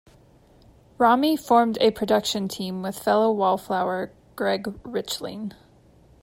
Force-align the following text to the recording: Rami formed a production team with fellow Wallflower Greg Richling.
Rami 0.97 1.37
formed 1.37 1.77
a 1.79 1.91
production 1.91 2.47
team 2.47 2.81
with 2.81 2.97
fellow 2.97 3.31
Wallflower 3.31 4.11
Greg 4.35 4.63
Richling. 4.83 5.53